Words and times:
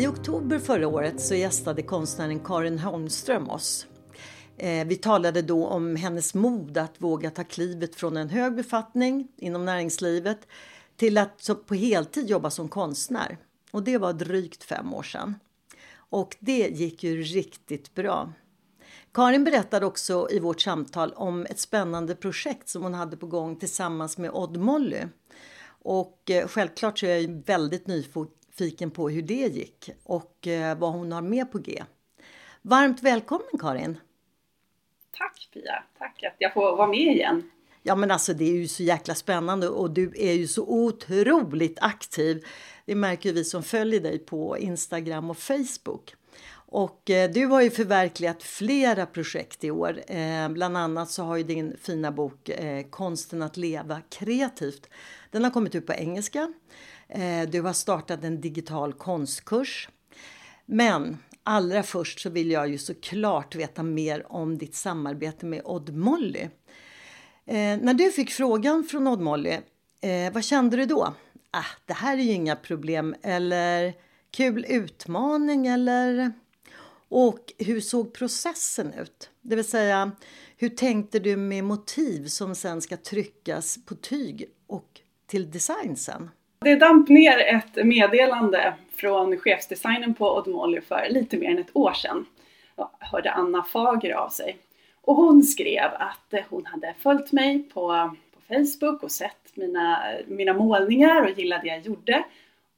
I 0.00 0.06
oktober 0.06 0.58
förra 0.58 0.88
året 0.88 1.20
så 1.20 1.34
gästade 1.34 1.82
konstnären 1.82 2.40
Karin 2.40 2.78
Holmström 2.78 3.50
oss. 3.50 3.86
Eh, 4.56 4.86
vi 4.86 4.96
talade 4.96 5.42
då 5.42 5.66
om 5.66 5.96
hennes 5.96 6.34
mod 6.34 6.78
att 6.78 6.94
våga 6.98 7.30
ta 7.30 7.44
klivet 7.44 7.94
från 7.94 8.16
en 8.16 8.28
hög 8.28 8.54
befattning 8.54 9.28
inom 9.36 9.64
näringslivet 9.64 10.38
till 10.96 11.18
att 11.18 11.50
på 11.66 11.74
heltid 11.74 12.30
jobba 12.30 12.50
som 12.50 12.68
konstnär. 12.68 13.38
Och 13.70 13.82
det 13.82 13.98
var 13.98 14.12
drygt 14.12 14.64
fem 14.64 14.94
år 14.94 15.02
sedan. 15.02 15.34
Och 15.94 16.36
det 16.40 16.68
gick 16.68 17.04
ju 17.04 17.22
riktigt 17.22 17.94
bra. 17.94 18.32
Karin 19.12 19.44
berättade 19.44 19.86
också 19.86 20.28
i 20.30 20.38
vårt 20.38 20.60
samtal 20.60 21.12
om 21.12 21.46
ett 21.46 21.58
spännande 21.58 22.14
projekt 22.14 22.68
som 22.68 22.82
hon 22.82 22.94
hade 22.94 23.16
på 23.16 23.26
gång 23.26 23.56
tillsammans 23.56 24.18
med 24.18 24.30
Odd 24.30 24.56
Molly. 24.56 25.02
Och 25.82 26.30
eh, 26.30 26.48
självklart 26.48 26.98
så 26.98 27.06
är 27.06 27.16
jag 27.16 27.42
väldigt 27.46 27.86
nyfiken 27.86 28.39
på 28.94 29.08
hur 29.08 29.22
det 29.22 29.34
gick 29.34 29.90
och 30.04 30.46
eh, 30.46 30.78
vad 30.78 30.92
hon 30.92 31.12
har 31.12 31.22
med 31.22 31.52
på 31.52 31.58
G. 31.58 31.84
Varmt 32.62 33.02
välkommen 33.02 33.58
Karin! 33.60 33.98
Tack 35.18 35.50
Pia, 35.52 35.84
tack 35.98 36.22
att 36.22 36.36
jag 36.38 36.54
får 36.54 36.76
vara 36.76 36.86
med 36.86 37.14
igen. 37.14 37.50
Ja 37.82 37.94
men 37.94 38.10
alltså 38.10 38.34
det 38.34 38.44
är 38.44 38.56
ju 38.56 38.68
så 38.68 38.82
jäkla 38.82 39.14
spännande 39.14 39.68
och 39.68 39.90
du 39.90 40.12
är 40.16 40.32
ju 40.32 40.46
så 40.46 40.64
otroligt 40.68 41.78
aktiv. 41.80 42.44
Det 42.86 42.94
märker 42.94 43.32
vi 43.32 43.44
som 43.44 43.62
följer 43.62 44.00
dig 44.00 44.18
på 44.18 44.58
Instagram 44.58 45.30
och 45.30 45.38
Facebook. 45.38 46.14
Och 46.72 47.10
eh, 47.10 47.30
du 47.30 47.46
har 47.46 47.62
ju 47.62 47.70
förverkligat 47.70 48.42
flera 48.42 49.06
projekt 49.06 49.64
i 49.64 49.70
år. 49.70 50.00
Eh, 50.06 50.48
bland 50.48 50.76
annat 50.76 51.10
så 51.10 51.22
har 51.22 51.36
ju 51.36 51.42
din 51.42 51.76
fina 51.80 52.12
bok 52.12 52.48
eh, 52.48 52.86
Konsten 52.90 53.42
att 53.42 53.56
leva 53.56 54.00
kreativt. 54.08 54.90
Den 55.30 55.44
har 55.44 55.50
kommit 55.50 55.74
ut 55.74 55.86
på 55.86 55.92
engelska. 55.92 56.52
Eh, 57.10 57.48
du 57.48 57.60
har 57.60 57.72
startat 57.72 58.24
en 58.24 58.40
digital 58.40 58.92
konstkurs. 58.92 59.88
Men 60.66 61.18
allra 61.42 61.82
först 61.82 62.20
så 62.20 62.30
vill 62.30 62.50
jag 62.50 62.68
ju 62.68 62.78
såklart 62.78 63.54
veta 63.54 63.82
mer 63.82 64.32
om 64.32 64.58
ditt 64.58 64.74
samarbete 64.74 65.46
med 65.46 65.62
Odd 65.64 65.94
Molly. 65.94 66.48
Eh, 67.46 67.78
när 67.80 67.94
du 67.94 68.10
fick 68.10 68.30
frågan 68.30 68.84
från 68.84 69.06
Odd 69.06 69.20
Molly, 69.20 69.58
eh, 70.00 70.32
vad 70.32 70.44
kände 70.44 70.76
du 70.76 70.86
då? 70.86 71.14
Ah, 71.50 71.64
det 71.86 71.92
här 71.92 72.18
är 72.18 72.22
ju 72.22 72.32
inga 72.32 72.56
problem. 72.56 73.14
Eller 73.22 73.94
kul 74.30 74.66
utmaning 74.68 75.66
eller? 75.66 76.32
Och 77.08 77.52
hur 77.58 77.80
såg 77.80 78.14
processen 78.14 78.92
ut? 78.92 79.30
Det 79.42 79.56
vill 79.56 79.64
säga, 79.64 80.12
hur 80.56 80.68
tänkte 80.68 81.18
du 81.18 81.36
med 81.36 81.64
motiv 81.64 82.26
som 82.26 82.54
sen 82.54 82.80
ska 82.80 82.96
tryckas 82.96 83.78
på 83.86 83.94
tyg 83.94 84.44
och 84.66 85.00
till 85.26 85.50
design 85.50 85.96
sen? 85.96 86.30
Det 86.64 86.76
damp 86.76 87.08
ner 87.08 87.38
ett 87.38 87.86
meddelande 87.86 88.74
från 88.96 89.38
chefsdesignen 89.38 90.14
på 90.14 90.36
Odd 90.36 90.48
Molly 90.48 90.80
för 90.80 91.06
lite 91.10 91.36
mer 91.36 91.50
än 91.50 91.58
ett 91.58 91.76
år 91.76 91.92
sedan. 91.92 92.26
Jag 92.76 92.90
hörde 92.98 93.30
Anna 93.30 93.62
Fager 93.62 94.14
av 94.14 94.28
sig. 94.28 94.56
Och 95.02 95.16
hon 95.16 95.42
skrev 95.42 95.90
att 95.94 96.34
hon 96.50 96.66
hade 96.66 96.94
följt 96.98 97.32
mig 97.32 97.62
på, 97.62 98.10
på 98.34 98.54
Facebook 98.54 99.02
och 99.02 99.10
sett 99.10 99.56
mina, 99.56 100.02
mina 100.26 100.52
målningar 100.54 101.22
och 101.22 101.38
gillade 101.38 101.62
det 101.62 101.68
jag 101.68 101.80
gjorde. 101.80 102.24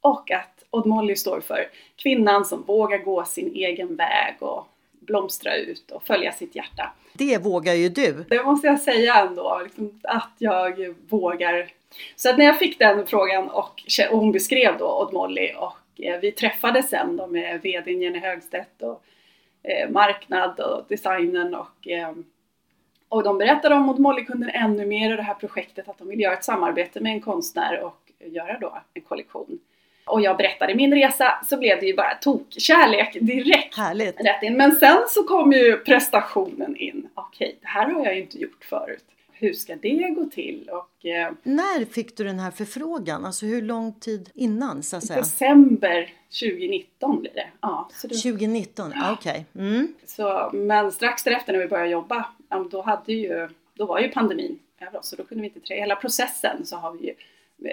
Och 0.01 0.31
att 0.31 0.63
Odd 0.69 0.85
Molly 0.85 1.15
står 1.15 1.39
för 1.39 1.67
kvinnan 1.95 2.45
som 2.45 2.63
vågar 2.63 2.97
gå 2.97 3.25
sin 3.25 3.55
egen 3.55 3.95
väg 3.95 4.35
och 4.39 4.67
blomstra 5.05 5.55
ut 5.55 5.91
och 5.91 6.03
följa 6.03 6.31
sitt 6.31 6.55
hjärta. 6.55 6.91
Det 7.13 7.37
vågar 7.37 7.73
ju 7.73 7.89
du. 7.89 8.25
Det 8.29 8.43
måste 8.43 8.67
jag 8.67 8.81
säga 8.81 9.15
ändå, 9.15 9.61
liksom, 9.63 9.99
att 10.03 10.33
jag 10.37 10.95
vågar. 11.09 11.71
Så 12.15 12.29
att 12.29 12.37
när 12.37 12.45
jag 12.45 12.59
fick 12.59 12.79
den 12.79 13.07
frågan 13.07 13.49
och, 13.49 13.81
och 14.11 14.19
hon 14.19 14.31
beskrev 14.31 14.77
då 14.77 15.01
Odd 15.01 15.13
Molly 15.13 15.53
och 15.57 16.03
eh, 16.03 16.19
vi 16.19 16.31
träffades 16.31 16.89
sen 16.89 17.17
då 17.17 17.27
med 17.27 17.61
VDn 17.61 18.01
Jenny 18.01 18.19
Högstedt 18.19 18.81
och 18.81 19.03
eh, 19.63 19.89
marknad 19.89 20.59
och 20.59 20.85
designen 20.89 21.55
och 21.55 21.87
eh, 21.87 22.11
och 23.13 23.23
de 23.23 23.37
berättade 23.37 23.75
om 23.75 23.89
Odd 23.89 23.99
Molly-kunden 23.99 24.49
ännu 24.49 24.85
mer 24.85 25.13
i 25.13 25.15
det 25.15 25.21
här 25.21 25.33
projektet 25.33 25.89
att 25.89 25.97
de 25.97 26.07
vill 26.07 26.19
göra 26.19 26.33
ett 26.33 26.43
samarbete 26.43 26.99
med 26.99 27.11
en 27.11 27.21
konstnär 27.21 27.79
och 27.83 28.11
göra 28.19 28.59
då 28.59 28.77
en 28.93 29.01
kollektion. 29.01 29.59
Och 30.05 30.21
jag 30.21 30.37
berättade 30.37 30.75
min 30.75 30.93
resa 30.93 31.39
så 31.49 31.57
blev 31.57 31.79
det 31.79 31.85
ju 31.85 31.95
bara 31.95 32.15
tokkärlek 32.15 33.17
direkt. 33.21 33.77
Härligt. 33.77 34.19
Rätt 34.19 34.43
in. 34.43 34.57
Men 34.57 34.71
sen 34.71 34.97
så 35.09 35.23
kom 35.23 35.51
ju 35.51 35.77
prestationen 35.77 36.77
in. 36.77 37.09
Okej, 37.13 37.57
det 37.61 37.67
här 37.67 37.89
har 37.89 38.05
jag 38.05 38.15
ju 38.15 38.21
inte 38.21 38.37
gjort 38.37 38.65
förut. 38.69 39.03
Hur 39.31 39.53
ska 39.53 39.75
det 39.75 40.09
gå 40.15 40.25
till? 40.25 40.69
Och 40.69 41.05
eh, 41.05 41.31
När 41.43 41.85
fick 41.85 42.17
du 42.17 42.23
den 42.23 42.39
här 42.39 42.51
förfrågan? 42.51 43.25
Alltså 43.25 43.45
hur 43.45 43.61
lång 43.61 43.93
tid 43.93 44.29
innan 44.33 44.83
så 44.83 44.97
att 44.97 45.03
säga? 45.03 45.19
december 45.19 46.13
2019 46.39 47.19
blir 47.19 47.31
det. 47.33 47.47
Ja, 47.61 47.89
det 48.01 48.07
2019, 48.07 48.93
ja. 48.95 49.13
okej. 49.19 49.45
Mm. 49.55 49.93
Så, 50.05 50.49
men 50.53 50.91
strax 50.91 51.23
därefter 51.23 51.53
när 51.53 51.59
vi 51.59 51.67
började 51.67 51.89
jobba, 51.89 52.25
då, 52.71 52.81
hade 52.81 53.13
ju, 53.13 53.49
då 53.73 53.85
var 53.85 53.99
ju 53.99 54.07
pandemin 54.07 54.59
över 54.87 54.99
oss 54.99 55.09
så 55.09 55.15
då 55.15 55.23
kunde 55.23 55.41
vi 55.41 55.47
inte. 55.55 55.73
Hela 55.73 55.95
processen 55.95 56.65
så 56.65 56.75
har 56.75 56.91
vi 56.91 57.07
ju 57.07 57.13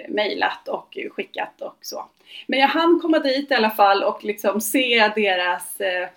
mejlat 0.09 0.67
och 0.67 0.97
skickat 1.11 1.61
och 1.61 1.77
så. 1.81 2.05
Men 2.47 2.59
jag 2.59 2.67
hann 2.67 2.99
komma 3.01 3.19
dit 3.19 3.51
i 3.51 3.53
alla 3.53 3.69
fall 3.69 4.03
och 4.03 4.23
liksom 4.23 4.61
se 4.61 5.11
deras 5.15 5.81
eh, 5.81 6.07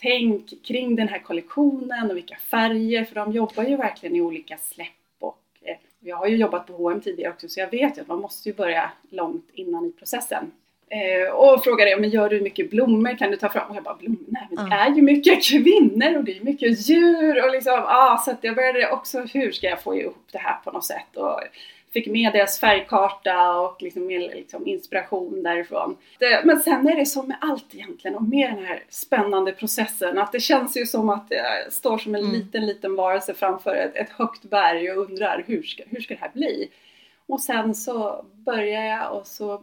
tänk 0.00 0.64
kring 0.64 0.96
den 0.96 1.08
här 1.08 1.18
kollektionen 1.18 2.10
och 2.10 2.16
vilka 2.16 2.36
färger, 2.36 3.04
för 3.04 3.14
de 3.14 3.32
jobbar 3.32 3.64
ju 3.64 3.76
verkligen 3.76 4.16
i 4.16 4.20
olika 4.20 4.56
släpp 4.56 4.88
och 5.18 5.42
eh, 5.62 5.76
jag 6.00 6.16
har 6.16 6.26
ju 6.26 6.36
jobbat 6.36 6.66
på 6.66 6.72
H&M 6.72 7.00
tidigare 7.00 7.32
också 7.32 7.48
så 7.48 7.60
jag 7.60 7.70
vet 7.70 7.98
ju 7.98 8.02
att 8.02 8.08
man 8.08 8.20
måste 8.20 8.48
ju 8.48 8.54
börja 8.54 8.90
långt 9.10 9.50
innan 9.52 9.86
i 9.86 9.92
processen. 9.92 10.50
Eh, 10.90 11.32
och 11.34 11.64
frågade 11.64 11.90
jag, 11.90 12.00
men 12.00 12.10
gör 12.10 12.28
du 12.28 12.40
mycket 12.40 12.70
blommor? 12.70 13.18
Kan 13.18 13.30
du 13.30 13.36
ta 13.36 13.48
fram? 13.48 13.70
Och 13.70 13.76
jag 13.76 13.82
bara, 13.82 13.94
blommor? 13.94 14.18
Nej, 14.28 14.46
men 14.50 14.70
det 14.70 14.76
är 14.76 14.94
ju 14.94 15.02
mycket 15.02 15.44
kvinnor 15.44 16.16
och 16.16 16.24
det 16.24 16.36
är 16.36 16.44
mycket 16.44 16.88
djur 16.88 17.44
och 17.44 17.50
liksom, 17.50 17.84
ah, 17.86 18.18
så 18.18 18.30
att 18.30 18.38
jag 18.44 18.54
började 18.54 18.90
också, 18.90 19.20
hur 19.20 19.52
ska 19.52 19.66
jag 19.66 19.82
få 19.82 19.96
ihop 19.96 20.24
det 20.32 20.38
här 20.38 20.56
på 20.64 20.70
något 20.70 20.84
sätt? 20.84 21.16
Och 21.16 21.40
fick 21.92 22.06
med 22.06 22.32
deras 22.32 22.60
färgkarta 22.60 23.60
och 23.60 23.82
liksom, 23.82 24.08
liksom 24.08 24.66
inspiration 24.66 25.42
därifrån. 25.42 25.96
Det, 26.18 26.42
men 26.44 26.60
sen 26.60 26.88
är 26.88 26.96
det 26.96 27.06
som 27.06 27.28
med 27.28 27.36
allt 27.40 27.74
egentligen 27.74 28.16
och 28.16 28.22
med 28.22 28.50
den 28.54 28.64
här 28.64 28.82
spännande 28.88 29.52
processen 29.52 30.18
att 30.18 30.32
det 30.32 30.40
känns 30.40 30.76
ju 30.76 30.86
som 30.86 31.08
att 31.08 31.26
jag 31.28 31.72
står 31.72 31.98
som 31.98 32.14
en 32.14 32.20
Mm. 32.20 32.32
liten, 32.32 32.66
liten 32.66 32.94
varelse 32.96 33.34
framför 33.34 33.74
ett, 33.74 33.96
ett 33.96 34.10
högt 34.10 34.42
berg 34.42 34.92
och 34.92 35.04
undrar 35.10 35.44
hur 35.46 35.62
ska, 35.62 35.82
hur 35.86 36.00
ska 36.00 36.14
det 36.14 36.20
här 36.20 36.30
bli? 36.34 36.70
Och 37.26 37.40
sen 37.40 37.74
så 37.74 38.24
började 38.34 38.86
jag 38.86 39.16
och 39.18 39.26
så 39.26 39.62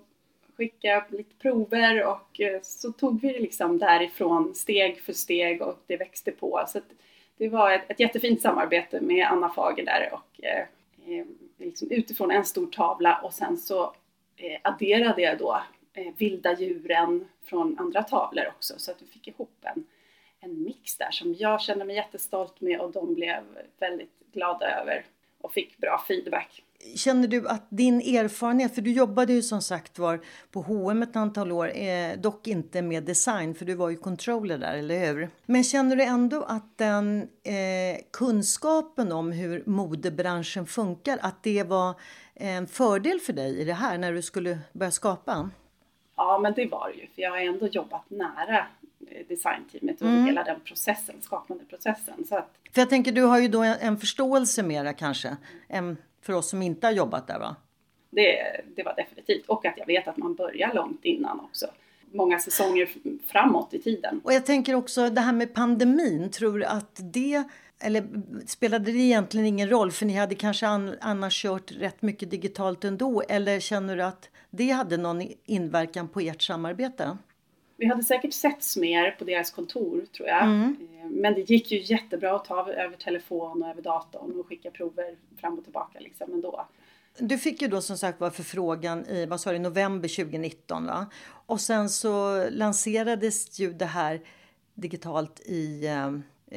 skickade 0.58 0.94
jag 0.94 1.04
lite 1.10 1.36
prover 1.42 2.06
och 2.06 2.42
eh, 2.42 2.60
så 2.64 2.92
tog 2.92 3.22
vi 3.22 3.34
det 3.34 3.40
liksom 3.40 3.78
därifrån 3.78 4.56
steg 4.56 5.02
för 5.02 5.14
steg 5.14 5.62
och 5.62 5.80
det 5.88 5.98
växte 5.98 6.32
på. 6.32 6.64
Så 6.68 6.80
det 7.38 7.50
var 7.50 7.72
ett, 7.72 7.82
ett 7.88 8.00
jättefint 8.00 8.42
samarbete 8.42 9.02
med 9.02 9.28
Anna 9.28 9.50
Fager 9.50 9.86
där 9.86 10.10
och 10.12 10.46
eh, 10.46 10.60
eh, 11.20 11.26
liksom 11.58 11.92
utifrån 11.92 12.32
en 12.32 12.46
stor 12.46 12.68
tavla 12.68 13.22
och 13.24 13.34
sen 13.34 13.58
så 13.58 13.84
eh, 14.36 14.60
adderade 14.62 15.22
jag 15.22 15.38
då 15.38 15.62
eh, 15.94 16.14
vilda 16.18 16.60
djuren 16.60 17.28
från 17.44 17.80
andra 17.80 18.04
tavlor 18.04 18.48
också 18.48 18.74
så 18.78 18.92
att 18.92 19.02
vi 19.02 19.06
fick 19.06 19.28
ihop 19.28 19.60
en, 19.62 19.86
en 20.40 20.64
mix 20.64 20.98
där 20.98 21.12
som 21.12 21.36
jag 21.40 21.62
kände 21.62 21.86
mig 21.86 21.96
jättestolt 21.96 22.62
med 22.62 22.80
och 22.80 22.92
de 22.92 23.14
blev 23.14 23.44
väldigt 23.80 24.20
glada 24.32 24.82
över 24.82 25.06
och 25.42 25.54
fick 25.54 25.78
bra 25.78 26.04
feedback. 26.08 26.64
Känner 26.96 27.28
du 27.28 27.48
att 27.48 27.68
din 27.70 28.02
erfarenhet, 28.02 28.76
för 28.76 28.82
du 28.82 28.92
jobbade 28.92 29.34
ju 29.34 29.42
som 29.42 29.62
sagt 29.62 30.00
var 30.00 30.20
på 30.52 30.62
H&M 30.62 31.04
ett 31.04 31.16
antal 31.16 31.52
år, 31.52 31.78
eh, 31.78 32.18
dock 32.18 32.48
inte 32.48 32.82
med 32.82 33.04
design 33.04 33.56
för 33.56 33.66
du 33.66 33.76
var 33.76 33.90
ju 33.90 33.98
controller 33.98 34.58
där, 34.58 34.78
eller 34.78 35.14
hur? 35.14 35.30
Men 35.46 35.64
känner 35.64 35.96
du 35.96 36.04
ändå 36.04 36.44
att 36.44 36.78
den 36.78 37.22
eh, 37.44 38.02
kunskapen 38.12 39.12
om 39.12 39.32
hur 39.32 39.64
modebranschen 39.66 40.66
funkar, 40.66 41.20
att 41.22 41.44
det 41.44 41.64
var 41.64 41.94
en 42.34 42.68
fördel 42.68 43.20
för 43.20 43.34
dig 43.34 43.60
i 43.60 43.64
det 43.64 43.74
här 43.74 43.98
när 43.98 44.14
du 44.14 44.22
skulle 44.22 44.60
börja 44.74 44.92
skapa? 44.92 45.50
Ja, 46.16 46.40
men 46.44 46.54
det 46.54 46.66
var 46.66 46.90
det 46.90 47.02
ju, 47.02 47.08
för 47.08 47.22
jag 47.22 47.32
har 47.32 47.38
ändå 47.38 47.68
jobbat 47.68 48.10
nära 48.10 48.58
eh, 49.08 49.28
designteamet 49.28 50.02
och 50.02 50.08
mm. 50.08 50.26
hela 50.26 50.44
den 50.44 50.60
processen, 50.60 51.16
skapande 51.22 51.66
processen. 51.66 52.26
Så 52.30 52.36
att... 52.38 52.50
För 52.74 52.82
jag 52.82 52.90
tänker, 52.90 53.12
du 53.12 53.22
har 53.22 53.40
ju 53.40 53.48
då 53.48 53.62
en, 53.62 53.76
en 53.80 53.98
förståelse 53.98 54.64
mera 54.64 54.94
kanske, 54.94 55.38
än 55.70 55.98
för 56.26 56.34
oss 56.34 56.50
som 56.50 56.62
inte 56.62 56.88
har 56.88 56.92
jobbat 56.92 57.28
där 57.28 57.40
va? 57.40 57.56
Det, 58.10 58.62
det 58.76 58.84
var 58.84 58.96
definitivt. 58.96 59.46
Och 59.48 59.66
att 59.66 59.78
jag 59.78 59.86
vet 59.86 60.08
att 60.08 60.18
man 60.18 60.36
börjar 60.36 60.74
långt 60.74 61.06
innan 61.06 61.40
också. 61.40 61.66
Många 62.12 62.40
säsonger 62.40 62.90
framåt 63.28 63.74
i 63.74 63.82
tiden. 63.82 64.22
Och 64.24 64.34
jag 64.34 64.46
tänker 64.46 64.76
också 64.76 65.10
det 65.10 65.22
här 65.22 65.34
med 65.34 65.54
pandemin. 65.54 66.32
Tror 66.32 66.60
du 66.60 66.66
att 66.66 67.00
det 67.14 67.44
eller 67.80 68.08
spelade 68.48 68.92
det 68.92 68.98
egentligen 68.98 69.48
ingen 69.48 69.70
roll 69.70 69.92
för 69.92 70.06
ni 70.06 70.14
hade 70.14 70.36
kanske 70.36 70.68
an, 70.68 70.96
annars 71.02 71.42
kört 71.42 71.72
rätt 71.72 72.02
mycket 72.02 72.32
digitalt 72.32 72.84
ändå? 72.84 73.24
Eller 73.30 73.60
känner 73.60 73.98
du 73.98 74.04
att 74.04 74.30
det 74.50 74.70
hade 74.70 74.98
någon 74.98 75.22
inverkan 75.46 76.08
på 76.08 76.20
ert 76.20 76.42
samarbete? 76.42 77.18
Vi 77.78 77.86
hade 77.86 78.04
säkert 78.04 78.34
setts 78.34 78.78
mer 78.78 79.12
på 79.12 79.24
deras 79.24 79.52
kontor 79.52 80.06
tror 80.18 80.28
jag. 80.30 80.44
Mm. 80.44 80.78
Eh, 80.82 81.10
men 81.10 81.34
det 81.34 81.50
gick 81.50 81.72
ju 81.72 81.82
jättebra 81.82 82.36
att 82.36 82.46
ta 82.46 82.72
över 82.72 82.98
telefon 82.98 83.64
och 83.64 83.70
över 83.70 83.82
datorn 83.82 84.40
och 84.40 84.48
skicka 84.48 84.72
prover 84.72 85.16
fram 85.38 85.58
och 85.58 85.64
tillbaka 85.64 86.00
liksom 86.00 86.34
ändå. 86.34 86.68
Du 87.20 87.38
fick 87.38 87.62
ju 87.62 87.68
då 87.68 87.82
som 87.82 87.98
sagt 87.98 88.20
var 88.20 88.30
förfrågan 88.30 89.06
i 89.06 89.26
vad 89.26 89.42
sa 89.42 89.52
du, 89.52 89.60
november 89.60 90.10
2019 90.10 90.86
va? 90.86 91.06
Och 91.46 91.62
sen 91.62 91.90
så 91.90 92.46
lanserades 92.50 93.60
ju 93.60 93.74
det 93.74 93.86
här 93.86 94.22
digitalt 94.74 95.40
i 95.40 95.86
eh, 95.86 96.08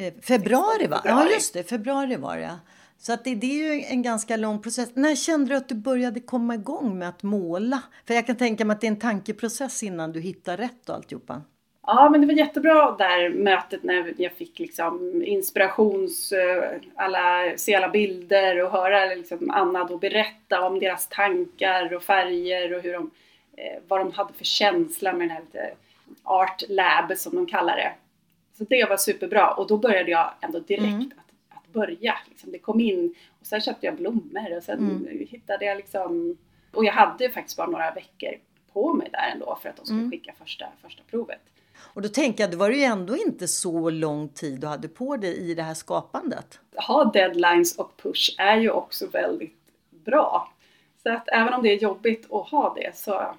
eh 0.04 0.14
februari 0.22 0.86
va? 0.86 1.02
Ja 1.04 1.30
just 1.30 1.54
det, 1.54 1.64
februari 1.64 2.16
var 2.16 2.36
det. 2.36 2.58
Så 3.00 3.12
att 3.12 3.24
det, 3.24 3.34
det, 3.34 3.46
är 3.46 3.74
ju 3.74 3.82
en 3.82 4.02
ganska 4.02 4.36
lång 4.36 4.62
process. 4.62 4.90
När 4.94 5.14
kände 5.14 5.50
du 5.50 5.56
att 5.56 5.68
du 5.68 5.74
började 5.74 6.20
komma 6.20 6.54
igång 6.54 6.98
med 6.98 7.08
att 7.08 7.22
måla? 7.22 7.82
För 8.06 8.14
jag 8.14 8.26
kan 8.26 8.36
tänka 8.36 8.64
mig 8.64 8.74
att 8.74 8.80
det 8.80 8.86
är 8.86 8.90
en 8.90 8.98
tankeprocess 8.98 9.82
innan 9.82 10.12
du 10.12 10.20
hittar 10.20 10.56
rätt 10.56 10.88
och 10.88 10.94
alltihopa. 10.94 11.42
Ja, 11.86 12.08
men 12.10 12.20
det 12.20 12.26
var 12.26 12.34
jättebra 12.34 12.96
där 12.98 13.30
mötet 13.30 13.82
när 13.82 14.14
jag 14.16 14.32
fick 14.32 14.58
liksom 14.58 15.22
inspirations, 15.24 16.32
eh, 16.32 16.80
alla, 16.94 17.52
se 17.56 17.74
alla 17.74 17.88
bilder 17.88 18.64
och 18.64 18.70
höra 18.70 19.04
liksom 19.04 19.50
Anna 19.50 19.84
då 19.84 19.98
berätta 19.98 20.66
om 20.66 20.78
deras 20.78 21.08
tankar 21.08 21.94
och 21.94 22.02
färger 22.02 22.74
och 22.74 22.82
hur 22.82 22.92
de, 22.92 23.10
eh, 23.56 23.82
vad 23.88 24.00
de 24.00 24.12
hade 24.12 24.32
för 24.32 24.44
känsla 24.44 25.12
med 25.12 25.20
den 25.20 25.30
här 25.30 25.40
lite 25.40 25.70
art 26.22 26.62
lab 26.68 27.18
som 27.18 27.34
de 27.34 27.46
kallar 27.46 27.76
det. 27.76 27.92
Så 28.58 28.64
det 28.64 28.88
var 28.88 28.96
superbra 28.96 29.50
och 29.50 29.66
då 29.66 29.76
började 29.76 30.10
jag 30.10 30.30
ändå 30.40 30.58
direkt 30.58 30.82
mm. 30.82 31.10
Att, 31.68 31.76
att 31.76 31.88
börja. 31.88 32.14
Liksom, 32.28 32.52
det 32.52 32.58
kom 32.58 32.80
in 32.80 33.14
och 33.40 33.46
sen 33.46 33.60
köpte 33.60 33.86
jag 33.86 33.96
blommor 33.96 34.56
och 34.56 34.62
sen 34.62 34.78
mm. 34.78 35.26
hittade 35.30 35.64
jag 35.64 35.76
liksom 35.76 36.36
och 36.72 36.84
jag 36.84 36.92
hade 36.92 37.30
faktiskt 37.30 37.56
bara 37.56 37.66
några 37.66 37.90
veckor 37.90 38.30
på 38.72 38.94
mig 38.94 39.08
där 39.12 39.30
ändå 39.32 39.58
för 39.62 39.68
att 39.68 39.76
de 39.76 39.84
skulle 39.86 39.98
mm. 39.98 40.10
skicka 40.10 40.32
första, 40.38 40.66
första 40.82 41.02
provet. 41.10 41.40
Och 41.80 42.02
då 42.02 42.08
tänker 42.08 42.44
jag, 42.44 42.50
det 42.50 42.56
var 42.56 42.70
ju 42.70 42.82
ändå 42.82 43.16
inte 43.16 43.48
så 43.48 43.90
lång 43.90 44.28
tid 44.28 44.60
du 44.60 44.66
hade 44.66 44.88
på 44.88 45.16
dig 45.16 45.36
i 45.50 45.54
det 45.54 45.62
här 45.62 45.74
skapandet. 45.74 46.60
Ha 46.86 47.04
deadlines 47.04 47.76
och 47.76 47.96
push 47.96 48.34
är 48.38 48.56
ju 48.56 48.70
också 48.70 49.06
väldigt 49.06 49.56
bra. 49.90 50.52
Så 51.02 51.12
att 51.12 51.28
även 51.28 51.54
om 51.54 51.62
det 51.62 51.68
är 51.68 51.76
jobbigt 51.76 52.32
att 52.32 52.48
ha 52.48 52.74
det 52.74 52.96
så 52.96 53.34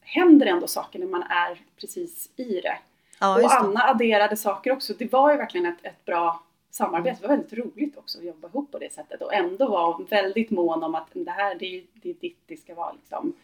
händer 0.00 0.46
ändå 0.46 0.66
saker 0.66 0.98
när 0.98 1.06
man 1.06 1.22
är 1.22 1.60
precis 1.80 2.30
i 2.36 2.60
det. 2.60 2.78
Ja, 3.20 3.42
och 3.42 3.52
Anna 3.52 3.80
adderade 3.80 4.36
saker 4.36 4.72
också. 4.72 4.94
Det 4.98 5.12
var 5.12 5.32
ju 5.32 5.36
verkligen 5.36 5.66
ett, 5.66 5.78
ett 5.82 6.04
bra 6.04 6.43
samarbete. 6.74 7.18
Det 7.20 7.28
var 7.28 7.36
väldigt 7.36 7.58
roligt 7.58 7.96
också 7.96 8.18
att 8.18 8.24
jobba 8.24 8.48
ihop 8.48 8.72
på 8.72 8.78
det 8.78 8.92
sättet 8.92 9.22
och 9.22 9.34
ändå 9.34 9.68
vara 9.68 10.04
väldigt 10.10 10.50
mån 10.50 10.82
om 10.82 10.94
att 10.94 11.08
det 11.12 11.30
här, 11.30 11.54
det 11.54 11.66
är, 11.66 11.84
det 11.92 12.10
är 12.10 12.14
ditt, 12.14 12.38
det 12.46 12.56
ska 12.56 12.74
vara 12.74 12.92
liksom 12.92 13.34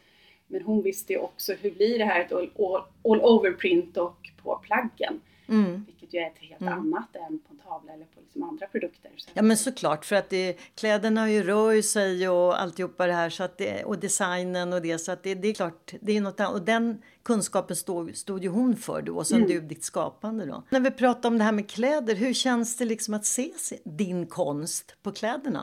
men 0.51 0.63
hon 0.63 0.83
visste 0.83 1.13
ju 1.13 1.19
också 1.19 1.53
hur 1.53 1.71
blir 1.71 1.99
det 1.99 2.05
här 2.05 2.21
ett 2.21 2.33
all, 2.33 2.51
all, 2.59 2.83
all 3.05 3.21
over 3.21 3.53
print 3.53 3.97
och 3.97 4.31
på 4.43 4.61
plaggen. 4.63 5.21
Mm. 5.51 5.85
Vilket 5.87 6.15
ju 6.15 6.19
är 6.19 6.27
ett 6.27 6.39
helt 6.39 6.61
mm. 6.61 6.73
annat 6.73 7.17
än 7.17 7.39
på 7.39 7.55
en 7.55 7.59
tavla 7.59 7.93
eller 7.93 8.05
på 8.05 8.21
liksom 8.21 8.43
andra 8.43 8.67
produkter. 8.67 9.11
Så 9.17 9.31
ja 9.35 9.43
men 9.43 9.57
såklart 9.57 10.05
för 10.05 10.17
att 10.17 10.31
det, 10.31 10.57
kläderna 10.75 11.31
ju 11.31 11.43
rör 11.43 11.71
ju 11.71 11.83
sig 11.83 12.29
och 12.29 12.61
alltihopa 12.61 13.07
det 13.07 13.13
här 13.13 13.31
så 13.31 13.43
att 13.43 13.59
det, 13.59 13.85
och 13.85 13.99
designen 13.99 14.73
och 14.73 14.83
det 14.83 14.99
så 14.99 15.13
att 15.13 15.23
det, 15.23 15.35
det 15.35 15.49
är 15.49 15.55
klart 15.55 15.95
det 16.01 16.17
är 16.17 16.21
något 16.21 16.41
annat. 16.41 16.53
Och 16.53 16.63
den 16.63 17.03
kunskapen 17.23 17.77
stod, 17.77 18.17
stod 18.17 18.43
ju 18.43 18.49
hon 18.49 18.77
för 18.77 19.03
då 19.03 19.17
och 19.17 19.27
sen 19.27 19.39
mm. 19.39 19.49
du 19.49 19.61
ditt 19.61 19.85
skapande 19.85 20.47
då. 20.47 20.63
När 20.71 20.81
vi 20.81 20.91
pratar 20.91 21.29
om 21.29 21.39
det 21.39 21.45
här 21.45 21.53
med 21.53 21.71
kläder, 21.71 22.15
hur 22.15 22.35
känns 22.35 22.77
det 22.77 22.85
liksom 22.85 23.15
att 23.15 23.25
se 23.25 23.51
din 23.85 24.27
konst 24.27 24.97
på 25.03 25.13
kläderna? 25.13 25.63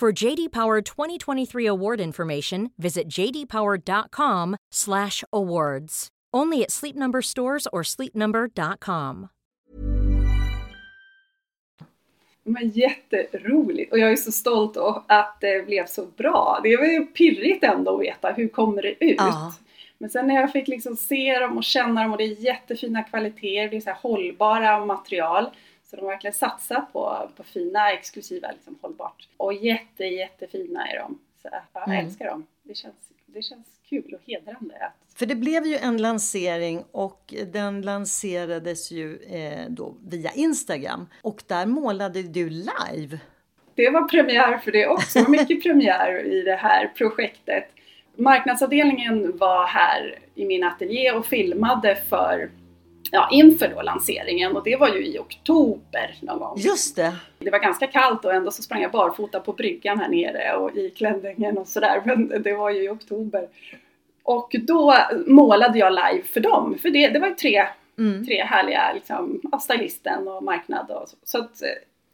For 0.00 0.24
JD 0.24 0.48
Power 0.48 0.80
2023 0.80 1.66
award 1.66 2.00
information, 2.00 2.70
visit 2.78 3.18
jdpower.com/awards. 3.18 6.08
Only 6.36 6.62
at 6.62 6.70
Sleep 6.70 6.96
Number 6.96 7.22
stores 7.22 7.66
or 7.72 7.82
sleepnumber.com. 7.82 9.28
Men 12.44 12.68
jätteroligt 12.68 13.92
och 13.92 13.98
jag 13.98 14.12
är 14.12 14.16
så 14.16 14.32
stolt 14.32 14.76
att 15.06 15.36
det 15.40 15.66
blev 15.66 15.86
så 15.86 16.06
bra. 16.16 16.60
Det 16.62 16.76
var 16.76 16.84
ju 16.84 17.06
pirrigt 17.06 17.64
ändå 17.64 17.94
att 17.94 18.00
veta 18.00 18.32
hur 18.32 18.48
kommer 18.48 18.82
det 18.82 19.04
ut. 19.04 19.14
Ja. 19.18 19.54
Men 19.98 20.10
sen 20.10 20.26
när 20.26 20.34
jag 20.34 20.52
fick 20.52 20.68
liksom 20.68 20.96
se 20.96 21.38
dem 21.38 21.58
och 21.58 21.64
känna 21.64 22.02
dem 22.02 22.12
och 22.12 22.18
det 22.18 22.24
är 22.24 22.44
jättefina 22.44 23.02
kvaliteter, 23.02 23.70
det 23.70 23.76
är 23.76 23.80
så 23.80 23.90
hållbara 23.90 24.84
material 24.84 25.46
så 25.90 25.96
de 25.96 26.06
verkligen 26.06 26.34
satsat 26.34 26.92
på, 26.92 27.30
på 27.36 27.42
fina, 27.42 27.92
exklusiva, 27.92 28.50
liksom, 28.50 28.78
hållbart. 28.82 29.28
Och 29.36 29.54
jätte, 29.54 30.04
jättefina 30.04 30.86
är 30.88 30.98
de. 30.98 31.18
Så 31.42 31.48
jag 31.72 31.88
mm. 31.88 32.06
älskar 32.06 32.26
dem. 32.26 32.46
Det 32.62 32.74
känns, 32.74 33.12
det 33.26 33.42
känns 33.42 33.66
kul 33.88 34.14
och 34.14 34.20
hedrande. 34.26 34.92
För 35.14 35.26
det 35.26 35.34
blev 35.34 35.66
ju 35.66 35.76
en 35.76 35.96
lansering 35.96 36.84
och 36.92 37.34
den 37.52 37.82
lanserades 37.82 38.90
ju 38.90 39.16
eh, 39.16 39.66
då 39.68 39.94
via 40.08 40.30
Instagram. 40.30 41.06
Och 41.22 41.42
där 41.46 41.66
målade 41.66 42.22
du 42.22 42.50
live. 42.50 43.18
Det 43.74 43.90
var 43.90 44.08
premiär 44.08 44.58
för 44.58 44.72
det 44.72 44.86
också. 44.86 45.30
Mycket 45.30 45.62
premiär 45.62 46.26
i 46.26 46.42
det 46.42 46.56
här 46.56 46.92
projektet. 46.96 47.64
Marknadsavdelningen 48.16 49.38
var 49.38 49.66
här 49.66 50.18
i 50.34 50.44
min 50.44 50.64
ateljé 50.64 51.12
och 51.12 51.26
filmade 51.26 51.96
för 52.08 52.50
ja, 53.10 53.28
inför 53.32 53.68
då 53.68 53.82
lanseringen 53.82 54.56
och 54.56 54.64
det 54.64 54.76
var 54.76 54.88
ju 54.88 55.06
i 55.06 55.18
oktober 55.18 56.14
någon 56.20 56.38
gång. 56.38 56.54
Just 56.58 56.96
det. 56.96 57.12
Det 57.38 57.50
var 57.50 57.58
ganska 57.58 57.86
kallt 57.86 58.24
och 58.24 58.34
ändå 58.34 58.50
så 58.50 58.62
sprang 58.62 58.82
jag 58.82 58.90
barfota 58.90 59.40
på 59.40 59.52
bryggan 59.52 59.98
här 60.00 60.08
nere 60.08 60.56
och 60.56 60.76
i 60.76 60.90
klänningen 60.90 61.58
och 61.58 61.68
sådär. 61.68 62.02
Men 62.06 62.42
det 62.42 62.52
var 62.54 62.70
ju 62.70 62.84
i 62.84 62.88
oktober. 62.88 63.48
Och 64.22 64.56
då 64.62 64.94
målade 65.26 65.78
jag 65.78 65.92
live 65.92 66.22
för 66.24 66.40
dem. 66.40 66.78
För 66.82 66.90
det, 66.90 67.08
det 67.08 67.18
var 67.18 67.28
ju 67.28 67.34
tre, 67.34 67.66
Mm. 67.98 68.26
tre 68.26 68.42
härliga, 68.44 68.92
liksom, 68.94 69.40
stylisten 69.60 70.28
och 70.28 70.42
marknad 70.42 70.90
och 70.90 71.08
så. 71.08 71.16
Så, 71.24 71.38
att, 71.38 71.62
eh, 71.62 71.68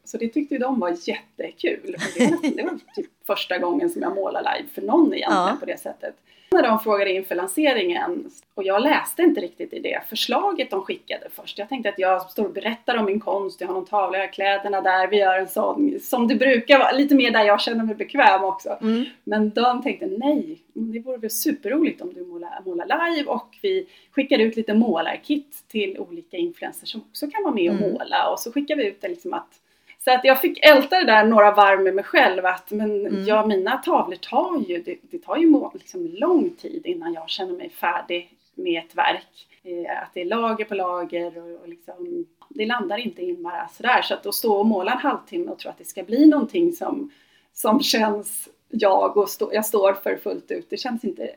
så 0.05 0.17
det 0.19 0.29
tyckte 0.29 0.55
ju 0.55 0.59
de 0.59 0.81
var 0.81 0.97
jättekul. 1.09 1.97
Det, 2.17 2.27
var- 2.31 2.57
det 2.57 2.63
var 2.63 2.79
typ 2.95 3.07
första 3.27 3.59
gången 3.59 3.91
som 3.91 4.03
jag 4.03 4.15
målade 4.15 4.51
live 4.57 4.69
för 4.75 4.83
någon 4.83 5.15
egentligen 5.15 5.33
Ja. 5.47 5.57
på 5.61 5.67
det 5.67 5.81
sättet. 5.81 6.15
När 6.51 6.63
de 6.63 6.81
frågade 6.81 7.13
inför 7.13 7.35
lanseringen 7.35 8.31
och 8.55 8.65
jag 8.65 8.83
läste 8.83 9.23
inte 9.23 9.41
riktigt 9.41 9.73
i 9.73 9.81
det 9.81 10.03
förslaget 10.09 10.71
de 10.71 10.83
skickade 10.83 11.27
först. 11.35 11.59
Jag 11.59 11.69
tänkte 11.69 11.89
att 11.89 11.99
jag 11.99 12.31
står 12.31 12.45
och 12.45 12.53
berättar 12.53 12.97
om 12.97 13.05
min 13.05 13.21
konst, 13.21 13.61
jag 13.61 13.69
har 13.69 13.75
någon 13.75 13.87
tavla, 13.87 14.19
jag 14.19 14.27
har 14.27 14.33
kläderna 14.33 14.81
där, 14.81 15.09
vi 15.09 15.17
gör 15.17 15.39
en 15.39 15.49
sån 15.49 16.01
som 16.01 16.29
det 16.29 16.35
brukar 16.35 16.79
vara, 16.79 16.93
lite 16.93 17.15
mer 17.15 17.31
där 17.31 17.45
jag 17.45 17.61
känner 17.61 17.85
mig 17.85 17.95
bekväm 17.95 18.45
också. 18.45 18.79
Mm. 18.81 19.05
Men 19.25 19.51
de 19.51 19.83
tänkte 19.83 20.07
nej, 20.07 20.59
det 20.73 21.01
vore 21.01 21.17
väl 21.19 21.31
superroligt 21.31 22.01
om 22.01 22.15
du 22.15 22.27
målar, 22.27 22.63
målar 22.65 23.11
live 23.11 23.31
och 23.31 23.57
vi 23.63 23.87
skickar 24.11 24.39
ut 24.39 24.57
lite 24.57 24.75
målarkit 24.75 25.65
till 25.69 25.99
olika 25.99 26.37
influencers 26.37 26.93
som 26.93 27.01
också 27.01 27.27
kan 27.27 27.43
vara 27.43 27.55
med 27.55 27.71
och 27.71 27.77
Mm. 27.77 27.93
måla 27.93 28.31
och 28.31 28.41
så 28.41 28.53
skickar 28.53 28.77
vi 28.77 28.87
ut 28.87 29.01
det 29.01 29.09
liksom 29.09 29.35
att 29.35 29.61
så 30.07 30.13
att 30.13 30.25
jag 30.25 30.41
fick 30.41 30.59
älta 30.65 30.99
det 30.99 31.05
där 31.05 31.25
några 31.25 31.53
varv 31.53 31.81
med 31.81 31.95
mig 31.95 32.05
själv 32.05 32.47
att 32.47 32.71
men 32.71 33.07
Mm. 33.07 33.25
ja, 33.25 33.47
mina 33.47 33.77
tavlor 33.77 34.17
tar 34.17 34.65
ju, 34.69 34.83
det, 34.83 34.97
det 35.03 35.19
tar 35.19 35.37
ju 35.37 35.71
liksom 35.75 36.07
lång 36.07 36.51
tid 36.51 36.87
innan 36.87 37.13
jag 37.13 37.31
känner 37.31 37.53
mig 37.53 37.71
färdig 37.71 38.31
med 38.55 38.83
ett 38.85 38.95
verk. 38.95 39.47
Eh, 39.63 40.03
att 40.03 40.15
det 40.15 40.21
är 40.21 40.25
lager 40.25 40.65
på 40.65 40.75
lager 40.75 41.39
och, 41.39 41.61
och 41.61 41.69
liksom, 41.69 42.27
det 42.49 42.67
landar 42.67 42.99
inte 42.99 43.23
in 43.23 43.43
bara 43.43 43.69
sådär. 43.69 44.03
Så 44.03 44.15
att 44.15 44.27
att 44.27 44.35
stå 44.35 44.57
och 44.57 44.67
måla 44.67 44.93
en 44.93 44.99
halvtimme 44.99 45.51
och 45.51 45.59
tro 45.59 45.71
att 45.71 45.79
det 45.79 45.85
ska 45.85 46.03
bli 46.03 46.27
någonting 46.27 46.73
som, 46.73 47.11
som 47.53 47.83
känns 47.83 48.49
jag 48.69 49.17
och 49.17 49.29
stå, 49.29 49.55
jag 49.55 49.67
står 49.67 49.93
för 49.93 50.17
fullt 50.17 50.51
ut, 50.51 50.71
det 50.71 50.77
känns 50.77 51.05
inte 51.05 51.31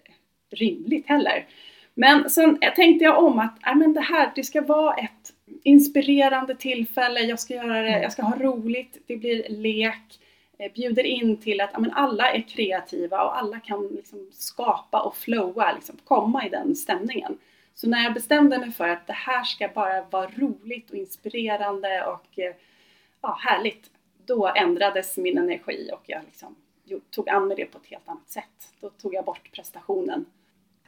rimligt 0.51 1.07
heller. 1.07 1.47
Men 1.93 2.29
sen 2.29 2.59
tänkte 2.75 3.05
jag 3.05 3.23
om 3.23 3.39
att 3.39 3.67
äh, 3.67 3.75
men 3.75 3.93
det 3.93 4.01
här, 4.01 4.31
det 4.35 4.43
ska 4.43 4.61
vara 4.61 4.95
ett 4.95 5.33
inspirerande 5.63 6.55
tillfälle, 6.55 7.19
jag 7.19 7.39
ska 7.39 7.53
göra 7.53 7.81
det, 7.81 8.01
jag 8.01 8.11
ska 8.11 8.21
ha 8.21 8.37
roligt, 8.39 8.97
det 9.07 9.17
blir 9.17 9.49
lek, 9.49 10.19
eh, 10.57 10.71
bjuder 10.73 11.03
in 11.03 11.37
till 11.37 11.61
att 11.61 11.69
ja, 11.73 11.79
men 11.79 11.91
alla 11.91 12.31
är 12.31 12.41
kreativa 12.41 13.23
och 13.23 13.37
alla 13.37 13.59
kan 13.59 13.87
liksom 13.87 14.29
skapa 14.31 15.01
och 15.01 15.15
flowa, 15.15 15.73
liksom, 15.73 15.97
komma 16.03 16.45
i 16.45 16.49
den 16.49 16.75
stämningen. 16.75 17.37
Så 17.73 17.89
när 17.89 18.03
jag 18.03 18.13
bestämde 18.13 18.57
mig 18.57 18.71
för 18.71 18.87
att 18.87 19.07
det 19.07 19.13
här 19.13 19.43
ska 19.43 19.67
bara 19.67 20.01
vara 20.01 20.31
roligt 20.35 20.89
och 20.89 20.95
inspirerande 20.95 22.03
och 22.05 22.39
eh, 22.39 22.55
ja, 23.21 23.37
härligt, 23.41 23.91
då 24.25 24.47
ändrades 24.55 25.17
min 25.17 25.37
energi 25.37 25.89
och 25.93 26.03
jag 26.05 26.21
liksom, 26.25 26.55
tog 27.09 27.29
an 27.29 27.47
mig 27.47 27.57
det 27.57 27.65
på 27.65 27.77
ett 27.77 27.89
helt 27.89 28.09
annat 28.09 28.29
sätt. 28.29 28.73
Då 28.79 28.89
tog 28.89 29.13
jag 29.13 29.25
bort 29.25 29.51
prestationen. 29.51 30.25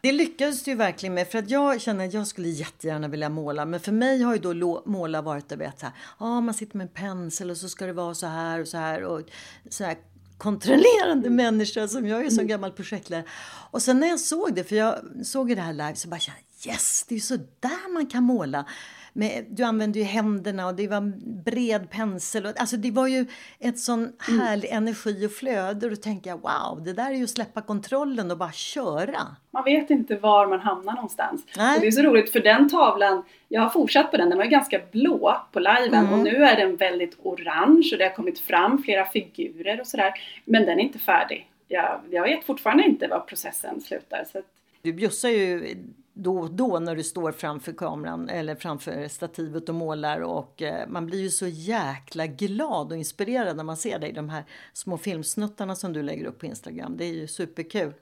Det 0.02 0.12
lyckades 0.12 0.64
du 0.64 0.76
verkligen 0.76 1.14
med 1.14 1.28
för 1.28 1.40
att 1.40 1.50
jag 1.50 1.82
känner 1.82 2.08
att 2.08 2.14
jag 2.14 2.28
skulle 2.28 2.50
jättegärna 2.50 3.08
vilja 3.08 3.30
måla 3.30 3.66
men 3.66 3.80
för 3.80 3.92
mig 3.92 4.22
har 4.22 4.34
ju 4.34 4.40
då 4.40 4.84
måla 4.86 5.22
varit 5.22 5.50
det 5.50 5.56
vet 5.56 5.80
så 5.80 5.86
här, 5.86 5.96
ja 6.20 6.42
man 6.42 6.54
sitter 6.54 6.78
med 6.78 6.86
en 6.86 6.94
pensel 6.94 7.50
och 7.52 7.58
så 7.58 7.70
ska 7.70 7.86
det 7.86 7.94
vara 7.94 8.16
så 8.16 8.28
här 8.28 8.62
och 8.62 8.68
så 8.68 8.78
här 8.78 9.04
och 9.04 9.22
så 9.70 9.84
här 9.84 9.98
kontrollerande 10.38 11.30
människa 11.30 11.88
som 11.88 12.08
jag 12.08 12.26
är 12.26 12.30
som 12.30 12.48
gammal 12.48 12.72
projektledare. 12.72 13.28
Och 13.72 13.82
sen 13.82 14.00
när 14.00 14.08
jag 14.08 14.20
såg 14.20 14.56
det, 14.56 14.64
för 14.64 14.76
jag 14.76 14.96
såg 15.24 15.50
ju 15.50 15.56
det 15.56 15.62
här 15.62 15.74
live 15.74 15.96
så 15.96 16.08
bara 16.08 16.20
kände 16.20 16.40
jag 16.64 16.74
yes, 16.74 17.06
det 17.08 17.14
är 17.14 17.18
ju 17.18 17.22
så 17.22 17.36
där 17.60 17.94
man 17.94 18.06
kan 18.06 18.24
måla. 18.24 18.66
Med, 19.14 19.46
du 19.50 19.64
använde 19.64 20.00
ju 20.00 20.06
händerna 20.06 20.68
och 20.68 20.76
det 20.76 20.88
var 20.88 21.02
bred 21.44 21.90
pensel. 21.90 22.46
Och, 22.46 22.52
alltså 22.62 22.78
det 22.78 22.92
var 22.92 23.08
ju 23.08 23.26
ett 23.60 23.80
sån 23.80 24.14
härlig 24.20 24.70
energi 24.70 25.28
och 25.28 25.32
flöde. 25.32 25.86
Och 25.86 25.92
då 25.92 25.96
tänkte 25.96 26.30
jag 26.30 26.38
wow, 26.42 26.84
det 26.84 26.94
där 26.94 27.12
är 27.12 27.16
ju 27.16 27.24
att 27.24 27.30
släppa 27.30 27.62
kontrollen 27.62 28.32
och 28.32 28.38
bara 28.38 28.52
köra. 28.52 29.20
Man 29.52 29.64
vet 29.64 29.90
inte 29.90 30.16
var 30.16 30.48
man 30.48 30.60
hamnar 30.60 30.94
någonstans. 30.94 31.46
Nej. 31.58 31.76
Och 31.76 31.82
det 31.82 31.88
är 31.88 31.92
så 31.92 32.02
roligt 32.02 32.32
för 32.32 32.40
den 32.40 32.70
tavlan, 32.70 33.24
jag 33.48 33.62
har 33.62 33.70
fortsatt 33.70 34.12
på 34.12 34.18
den, 34.18 34.30
den 34.30 34.38
var 34.38 34.46
ju 34.46 34.52
ganska 34.52 34.80
blå 34.92 35.42
på 35.52 35.60
liven 35.60 35.94
Mm. 36.06 36.14
och 36.14 36.20
nu 36.20 36.36
är 36.44 36.56
den 36.58 36.76
väldigt 36.76 37.18
orange 37.24 37.90
och 37.92 37.98
det 37.98 38.04
har 38.04 38.16
kommit 38.16 38.40
fram 38.40 38.84
flera 38.84 39.06
figurer 39.06 39.80
och 39.82 39.88
sådär. 39.88 40.14
Men 40.46 40.66
den 40.66 40.80
är 40.80 40.84
inte 40.84 41.00
färdig. 41.00 41.48
Jag, 41.68 42.02
jag 42.12 42.24
vet 42.24 42.44
fortfarande 42.46 42.84
inte 42.84 43.08
var 43.08 43.20
processen 43.20 43.82
slutar. 43.82 44.26
Så 44.32 44.38
att, 44.38 44.46
Du 44.82 44.94
bjussar 44.94 45.30
ju 45.30 45.76
då 46.14 46.38
och 46.40 46.52
då 46.52 46.80
när 46.80 46.96
du 46.96 47.04
står 47.04 47.32
framför 47.32 47.72
kameran 47.74 48.30
eller 48.30 48.56
framför 48.56 49.08
stativet 49.08 49.70
och 49.70 49.76
målar 49.76 50.22
och 50.22 50.62
eh, 50.62 50.88
man 50.88 51.06
blir 51.06 51.20
ju 51.22 51.30
så 51.30 51.48
jäkla 51.48 52.28
glad 52.28 52.92
och 52.92 52.98
inspirerad 52.98 53.58
när 53.58 53.64
man 53.64 53.78
ser 53.78 54.00
dig. 54.00 54.12
De 54.14 54.30
här 54.30 54.44
små 54.74 54.98
filmsnuttarna 54.98 55.76
som 55.76 55.94
du 55.94 56.04
lägger 56.04 56.26
upp 56.26 56.40
på 56.40 56.46
Instagram. 56.46 56.98
Det 56.98 57.06
är 57.06 57.14
ju 57.14 57.28
superkul. 57.28 57.94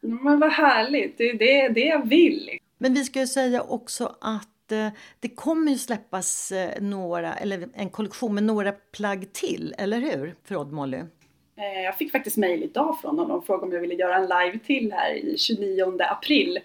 men 0.00 0.40
vad 0.40 0.52
härligt, 0.52 1.18
det 1.18 1.30
är 1.30 1.38
det, 1.38 1.68
det 1.68 1.86
jag 1.86 2.08
vill. 2.08 2.50
Men 2.78 2.94
vi 2.94 3.04
ska 3.04 3.20
ju 3.20 3.26
säga 3.26 3.62
också 3.62 4.16
att 4.20 4.72
eh, 4.72 4.88
det 5.20 5.28
kommer 5.28 5.72
ju 5.72 5.78
släppas 5.78 6.52
eh, 6.52 6.82
några, 6.82 7.34
eller 7.34 7.68
en 7.74 7.90
kollektion 7.90 8.34
med 8.34 8.42
några 8.44 8.72
plagg 8.72 9.32
till, 9.32 9.74
eller 9.78 9.98
hur? 10.00 10.34
För 10.44 10.56
Odd 10.56 10.72
Molly. 10.72 10.96
Eh, 10.96 11.82
Jag 11.84 11.96
fick 11.98 12.12
faktiskt 12.12 12.36
mejl 12.36 12.62
idag 12.62 12.98
från 13.00 13.18
honom 13.18 13.38
och 13.38 13.46
frågade 13.46 13.66
om 13.66 13.72
jag 13.72 13.80
ville 13.80 13.94
göra 13.94 14.16
en 14.16 14.22
live 14.22 14.58
till 14.66 14.92
här 14.92 15.14
i 15.14 15.38
29 15.38 15.96
april. 16.00 16.58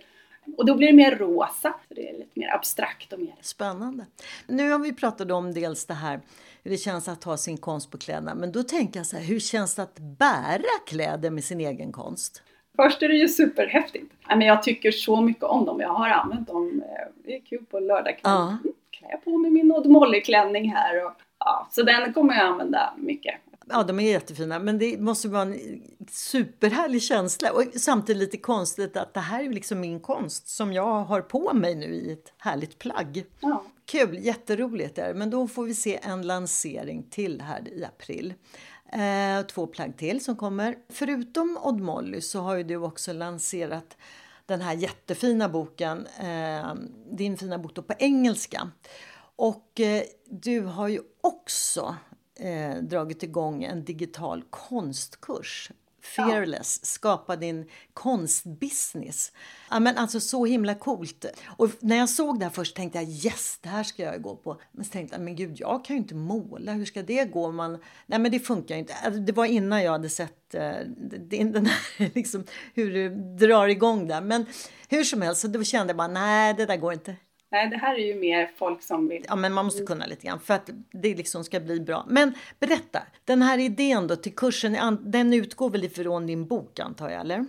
Och 0.57 0.65
då 0.65 0.75
blir 0.75 0.87
det 0.87 0.93
mer 0.93 1.15
rosa, 1.15 1.73
så 1.87 1.93
det 1.93 2.09
är 2.09 2.13
lite 2.17 2.39
mer 2.39 2.53
abstrakt 2.55 3.13
och 3.13 3.19
mer 3.19 3.35
Spännande. 3.41 4.05
Nu 4.47 4.71
har 4.71 4.79
vi 4.79 4.93
pratat 4.93 5.31
om 5.31 5.53
dels 5.53 5.85
det 5.85 5.93
här 5.93 6.19
hur 6.63 6.71
det 6.71 6.77
känns 6.77 7.07
att 7.07 7.23
ha 7.23 7.37
sin 7.37 7.57
konst 7.57 7.91
på 7.91 7.97
kläderna. 7.97 8.35
Men 8.35 8.51
då 8.51 8.63
tänker 8.63 8.99
jag 8.99 9.07
så 9.07 9.17
här, 9.17 9.23
hur 9.23 9.39
känns 9.39 9.75
det 9.75 9.81
att 9.83 9.99
bära 9.99 10.79
kläder 10.87 11.29
med 11.29 11.43
sin 11.43 11.59
egen 11.59 11.91
konst? 11.91 12.43
Först 12.75 13.03
är 13.03 13.07
det 13.07 13.15
ju 13.15 13.27
superhäftigt. 13.27 14.13
Men 14.27 14.41
jag 14.41 14.63
tycker 14.63 14.91
så 14.91 15.21
mycket 15.21 15.43
om 15.43 15.65
dem. 15.65 15.79
Jag 15.79 15.93
har 15.93 16.09
använt 16.09 16.47
dem. 16.47 16.83
eh, 16.85 17.07
Det 17.25 17.35
är 17.35 17.39
kul 17.41 17.65
på 17.65 17.79
lördagskväll. 17.79 18.31
Ja. 18.33 18.57
Klär 18.91 19.17
på 19.17 19.37
mig 19.37 19.51
min 19.51 19.71
Odd 19.71 19.87
Molly-klänning 19.87 20.71
här. 20.71 21.05
Och, 21.05 21.11
ja, 21.39 21.67
så 21.71 21.83
den 21.83 22.13
kommer 22.13 22.33
jag 22.35 22.45
använda 22.45 22.93
mycket. 22.97 23.35
Ja, 23.69 23.83
de 23.83 23.99
är 23.99 24.11
jättefina, 24.11 24.59
men 24.59 24.77
det 24.77 24.97
måste 24.97 25.27
vara 25.27 25.41
en 25.41 25.81
superhärlig 26.11 27.01
känsla 27.01 27.51
och 27.51 27.63
samtidigt 27.75 28.19
lite 28.19 28.37
konstigt 28.37 28.97
att 28.97 29.13
det 29.13 29.19
här 29.19 29.43
är 29.43 29.49
liksom 29.49 29.79
min 29.79 29.99
konst 29.99 30.47
som 30.47 30.73
jag 30.73 31.03
har 31.03 31.21
på 31.21 31.53
mig 31.53 31.75
nu 31.75 31.85
i 31.85 32.11
ett 32.11 32.33
härligt 32.37 32.79
plagg. 32.79 33.25
Ja. 33.39 33.63
Kul, 33.85 34.25
jätteroligt 34.25 34.97
är. 34.97 35.13
Men 35.13 35.29
då 35.29 35.47
får 35.47 35.63
vi 35.63 35.75
se 35.75 35.99
en 36.03 36.21
lansering 36.21 37.03
till 37.09 37.41
här 37.41 37.67
i 37.67 37.85
april. 37.85 38.33
Eh, 38.93 39.45
två 39.45 39.67
plagg 39.67 39.97
till 39.97 40.23
som 40.23 40.35
kommer. 40.35 40.75
Förutom 40.89 41.57
Odd 41.61 41.79
Molly 41.79 42.21
så 42.21 42.39
har 42.39 42.55
ju 42.55 42.63
du 42.63 42.75
också 42.75 43.13
lanserat 43.13 43.97
den 44.45 44.61
här 44.61 44.73
jättefina 44.73 45.49
boken, 45.49 46.07
eh, 46.19 46.73
din 47.11 47.37
fina 47.37 47.57
bok 47.57 47.87
på 47.87 47.93
engelska. 47.99 48.71
Och 49.35 49.79
eh, 49.79 50.03
du 50.29 50.59
har 50.59 50.87
ju 50.87 51.01
också 51.21 51.95
eh, 52.39 52.75
dragit 52.83 53.23
igång 53.23 53.63
en 53.63 53.83
digital 53.85 54.43
konstkurs. 54.49 55.71
Fearless, 56.03 56.85
skapa 56.85 57.35
din 57.35 57.65
konstbusiness. 57.93 59.31
Ja, 59.69 59.79
men 59.79 59.97
alltså 59.97 60.19
så 60.19 60.45
himla 60.45 60.75
coolt. 60.75 61.25
Och 61.57 61.69
när 61.79 61.95
jag 61.97 62.09
såg 62.09 62.39
det 62.39 62.45
här 62.45 62.51
först 62.51 62.75
tänkte 62.75 62.99
jag 62.99 63.09
yes, 63.09 63.59
det 63.61 63.69
här 63.69 63.83
ska 63.83 64.03
jag 64.03 64.21
gå 64.21 64.35
på. 64.35 64.61
Men 64.71 64.85
så 64.85 64.91
tänkte 64.91 65.15
jag, 65.15 65.23
men 65.23 65.35
gud, 65.35 65.55
jag 65.59 65.85
kan 65.85 65.95
ju 65.95 66.01
inte 66.01 66.15
måla. 66.15 66.71
Hur 66.73 66.85
ska 66.85 67.03
det 67.03 67.25
gå? 67.25 67.51
Man... 67.51 67.71
Nej, 68.05 68.19
men 68.19 68.31
det 68.31 68.39
funkar 68.39 68.75
ju 68.75 68.79
inte. 68.79 68.93
Alltså, 68.93 69.19
Det 69.21 69.31
var 69.31 69.45
innan 69.45 69.83
jag 69.83 69.91
hade 69.91 70.09
sett 70.09 70.53
eh, 70.55 70.71
det- 70.97 71.43
den 71.43 71.65
här, 71.65 72.11
liksom, 72.15 72.43
hur 72.73 72.93
du 72.93 73.09
drar 73.47 73.67
igång 73.67 74.07
där. 74.07 74.21
Men 74.21 74.45
hur 74.89 75.03
som 75.03 75.21
helst, 75.21 75.41
så 75.41 75.47
då 75.47 75.63
kände 75.63 75.91
jag 75.91 75.97
bara, 75.97 76.07
nej, 76.07 76.53
det 76.53 76.65
där 76.65 76.77
går 76.77 76.93
inte. 76.93 77.15
Nej, 77.51 77.69
det 77.69 77.77
här 77.77 77.95
är 77.95 78.05
ju 78.05 78.15
mer 78.15 78.51
folk 78.55 78.83
som 78.83 79.07
vill... 79.07 79.25
Ja, 79.27 79.35
men 79.35 79.53
man 79.53 79.65
måste 79.65 79.83
kunna 79.83 80.05
lite 80.05 80.27
grann 80.27 80.39
för 80.39 80.53
att 80.53 80.69
det 80.91 81.15
liksom 81.15 81.43
ska 81.43 81.59
bli 81.59 81.79
bra. 81.79 82.05
Men 82.07 82.33
berätta, 82.59 82.99
den 83.25 83.41
här 83.41 83.57
idén 83.57 84.07
då 84.07 84.15
till 84.15 84.35
kursen, 84.35 84.97
den 85.01 85.33
utgår 85.33 85.69
väl 85.69 85.83
ifrån 85.83 86.27
din 86.27 86.45
bok 86.45 86.79
antar 86.79 87.09
jag, 87.09 87.21
eller? 87.21 87.45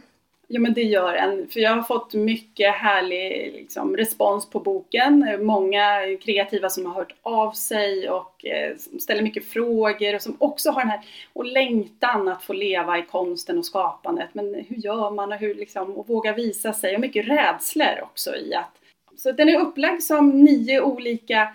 Ja 0.54 0.60
men 0.60 0.74
det 0.74 0.82
gör 0.82 1.14
en, 1.14 1.48
för 1.48 1.60
jag 1.60 1.74
har 1.74 1.82
fått 1.82 2.14
mycket 2.14 2.74
härlig 2.74 3.52
liksom, 3.52 3.96
respons 3.96 4.50
på 4.50 4.60
boken. 4.60 5.38
Många 5.40 6.16
kreativa 6.20 6.70
som 6.70 6.86
har 6.86 6.94
hört 6.94 7.14
av 7.22 7.52
sig 7.52 8.10
och 8.10 8.46
eh, 8.46 8.76
ställer 9.00 9.22
mycket 9.22 9.44
frågor 9.44 10.14
och 10.14 10.22
som 10.22 10.36
också 10.38 10.70
har 10.70 10.80
den 10.80 10.90
här 10.90 11.00
och 11.32 11.44
längtan 11.44 12.28
att 12.28 12.42
få 12.42 12.52
leva 12.52 12.98
i 12.98 13.02
konsten 13.02 13.58
och 13.58 13.66
skapandet. 13.66 14.28
Men 14.32 14.54
hur 14.68 14.76
gör 14.76 15.10
man 15.10 15.32
och 15.32 15.38
hur 15.38 15.54
liksom, 15.54 15.90
och 15.90 16.08
våga 16.08 16.32
visa 16.32 16.72
sig 16.72 16.94
och 16.94 17.00
mycket 17.00 17.28
rädslor 17.28 18.02
också 18.02 18.36
i 18.36 18.54
att 18.54 18.78
så 19.22 19.32
den 19.32 19.48
är 19.48 19.60
upplagd 19.60 20.02
som 20.02 20.30
nio 20.30 20.80
olika 20.80 21.54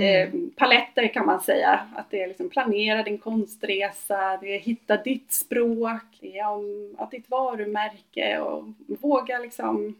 eh, 0.00 0.30
paletter 0.56 1.08
kan 1.08 1.26
man 1.26 1.40
säga. 1.40 1.88
Att 1.96 2.10
det 2.10 2.22
är 2.22 2.28
liksom 2.28 2.48
planera 2.48 3.02
din 3.02 3.18
konstresa, 3.18 4.38
det 4.40 4.54
är 4.54 4.58
hitta 4.58 4.96
ditt 4.96 5.32
språk, 5.32 6.18
det 6.20 6.38
är 6.38 6.48
om 6.48 6.94
att 6.98 7.10
ditt 7.10 7.30
varumärke 7.30 8.38
och 8.38 8.64
våga 8.86 9.38
liksom 9.38 9.96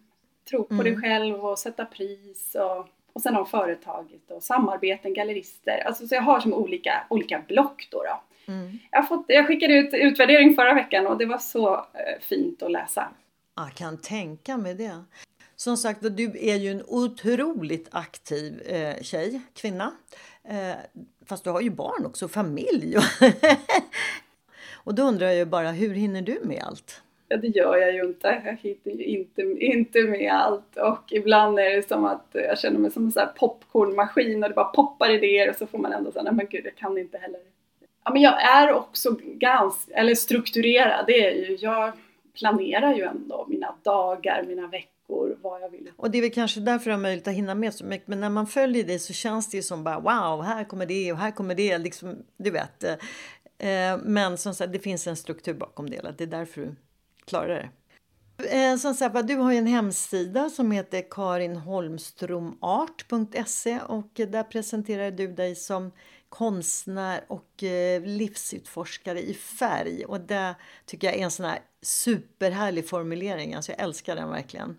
tro 0.50 0.64
på 0.64 0.82
dig 0.82 0.96
själv 0.96 1.44
och 1.44 1.58
sätta 1.58 1.84
pris 1.84 2.54
och 2.54 2.88
Och 3.14 3.22
sen 3.22 3.36
om 3.36 3.46
företaget 3.46 4.30
och 4.30 4.42
samarbeten, 4.42 5.14
gallerister. 5.14 5.82
Alltså, 5.86 6.08
så 6.08 6.14
jag 6.14 6.22
har 6.22 6.40
som 6.40 6.54
olika, 6.54 7.04
olika 7.10 7.42
block 7.48 7.88
då. 7.90 8.02
då. 8.02 8.18
Jag, 8.90 8.98
har 8.98 9.06
fått, 9.06 9.24
jag 9.28 9.46
skickade 9.46 9.74
ut 9.74 9.94
utvärdering 9.94 10.54
förra 10.54 10.74
veckan 10.74 11.06
och 11.06 11.18
det 11.18 11.26
var 11.26 11.38
så 11.38 11.74
eh, 11.74 12.20
fint 12.20 12.62
att 12.62 12.70
läsa. 12.70 13.08
Jag 13.56 13.74
kan 13.74 13.98
tänka 13.98 14.56
mig 14.56 14.74
det. 14.74 15.04
Som 15.62 15.76
sagt, 15.76 16.00
du 16.16 16.24
är 16.24 16.56
ju 16.56 16.70
en 16.70 16.82
otroligt 16.86 17.88
aktiv 17.90 18.62
eh, 18.66 19.02
tjej, 19.02 19.40
kvinna. 19.54 19.92
Eh, 20.44 20.76
fast 21.26 21.44
du 21.44 21.50
har 21.50 21.60
ju 21.60 21.70
barn 21.70 22.06
också, 22.06 22.28
familj. 22.28 22.96
och 24.84 24.94
då 24.94 25.02
undrar 25.02 25.26
jag 25.26 25.36
ju 25.36 25.44
bara, 25.44 25.70
hur 25.70 25.94
hinner 25.94 26.22
du 26.22 26.40
med 26.44 26.62
allt? 26.62 27.02
Ja, 27.28 27.36
det 27.36 27.46
gör 27.46 27.76
jag 27.76 27.94
ju 27.94 28.04
inte. 28.04 28.42
Jag 28.44 28.56
hinner 28.56 28.98
ju 28.98 29.04
inte, 29.04 29.42
inte 29.42 30.02
med 30.02 30.32
allt 30.32 30.76
och 30.76 31.12
ibland 31.12 31.58
är 31.58 31.76
det 31.76 31.88
som 31.88 32.04
att 32.04 32.26
jag 32.32 32.58
känner 32.58 32.78
mig 32.78 32.90
som 32.90 33.04
en 33.04 33.12
sån 33.12 33.20
här 33.20 33.32
popcornmaskin 33.36 34.42
och 34.42 34.48
det 34.48 34.54
bara 34.54 34.72
poppar 34.72 35.10
idéer 35.10 35.50
och 35.50 35.56
så 35.56 35.66
får 35.66 35.78
man 35.78 35.92
ändå 35.92 36.12
säga, 36.12 36.22
nej 36.22 36.34
men 36.34 36.46
gud, 36.50 36.64
jag 36.64 36.76
kan 36.76 36.98
inte 36.98 37.18
heller. 37.18 37.40
Ja, 38.04 38.12
men 38.12 38.22
jag 38.22 38.42
är 38.42 38.72
också 38.72 39.16
ganska, 39.20 39.94
eller 39.94 40.14
strukturerad, 40.14 41.06
det 41.06 41.26
är 41.26 41.32
ju, 41.32 41.56
jag 41.60 41.92
planerar 42.38 42.94
ju 42.94 43.02
ändå 43.02 43.46
mina 43.48 43.74
dagar, 43.82 44.44
mina 44.48 44.66
veckor, 44.66 44.91
vad 45.42 45.62
jag 45.62 45.70
vill. 45.70 45.90
Och 45.96 46.10
det 46.10 46.18
är 46.18 46.22
väl 46.22 46.32
kanske 46.32 46.60
därför 46.60 46.84
du 46.84 46.90
har 46.90 47.00
möjlighet 47.00 47.28
att 47.28 47.34
hinna 47.34 47.54
med 47.54 47.74
så 47.74 47.84
mycket. 47.84 48.08
Men 48.08 48.20
när 48.20 48.30
man 48.30 48.46
följer 48.46 48.84
dig 48.84 48.98
så 48.98 49.12
känns 49.12 49.50
det 49.50 49.56
ju 49.56 49.62
som 49.62 49.84
bara 49.84 50.00
wow, 50.00 50.42
här 50.42 50.64
kommer 50.64 50.86
det 50.86 51.12
och 51.12 51.18
här 51.18 51.30
kommer 51.30 51.54
det. 51.54 51.78
Liksom, 51.78 52.22
du 52.36 52.50
vet. 52.50 52.84
Eh, 52.84 52.96
men 54.02 54.38
som 54.38 54.54
sagt, 54.54 54.72
det 54.72 54.78
finns 54.78 55.06
en 55.06 55.16
struktur 55.16 55.54
bakom 55.54 55.90
det. 55.90 56.14
Det 56.18 56.24
är 56.24 56.28
därför 56.28 56.60
du 56.60 56.74
klarar 57.24 57.48
det. 57.48 57.70
Eh, 58.44 58.76
som 58.76 58.94
sagt, 58.94 59.28
du 59.28 59.36
har 59.36 59.52
ju 59.52 59.58
en 59.58 59.66
hemsida 59.66 60.50
som 60.50 60.70
heter 60.70 61.10
karinholmstromart.se 61.10 63.80
och 63.80 64.10
där 64.14 64.42
presenterar 64.42 65.10
du 65.10 65.32
dig 65.32 65.54
som 65.54 65.90
konstnär 66.32 67.24
och 67.28 67.62
eh, 67.62 68.02
livsutforskare 68.02 69.20
i 69.20 69.34
färg. 69.34 70.04
Och 70.04 70.20
det 70.20 70.54
tycker 70.86 71.06
jag 71.06 71.16
är 71.16 71.24
en 71.24 71.30
sån 71.30 71.46
här 71.46 71.58
superhärlig 71.82 72.88
formulering. 72.88 73.54
Alltså 73.54 73.72
jag 73.72 73.80
älskar 73.80 74.16
den 74.16 74.30
verkligen. 74.30 74.76